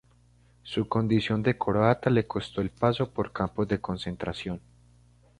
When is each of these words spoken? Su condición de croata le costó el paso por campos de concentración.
Su 0.63 0.87
condición 0.87 1.43
de 1.43 1.59
croata 1.59 2.09
le 2.09 2.25
costó 2.25 2.61
el 2.61 2.71
paso 2.71 3.11
por 3.11 3.31
campos 3.31 3.67
de 3.67 3.79
concentración. 3.79 4.59